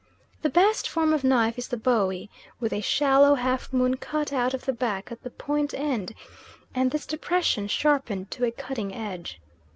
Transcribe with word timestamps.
The 0.41 0.49
best 0.49 0.89
form 0.89 1.13
of 1.13 1.23
knife 1.23 1.59
is 1.59 1.67
the 1.67 1.77
bowie, 1.77 2.31
with 2.59 2.73
a 2.73 2.81
shallow 2.81 3.35
half 3.35 3.71
moon 3.71 3.97
cut 3.97 4.33
out 4.33 4.55
of 4.55 4.65
the 4.65 4.73
back 4.73 5.11
at 5.11 5.21
the 5.21 5.29
point 5.29 5.75
end, 5.75 6.15
and 6.73 6.89
this 6.89 7.05
depression 7.05 7.67
sharpened 7.67 8.31
to 8.31 8.43
a 8.45 8.51
cutting 8.51 8.95
edge. 8.95 9.39